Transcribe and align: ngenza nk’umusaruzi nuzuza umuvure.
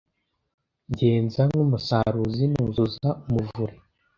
ngenza 0.91 1.41
nk’umusaruzi 1.49 2.43
nuzuza 2.51 3.09
umuvure. 3.27 3.75